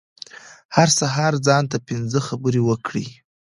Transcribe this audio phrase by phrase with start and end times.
[0.75, 3.07] هر سهار ځان ته پنځه خبرې وکړئ.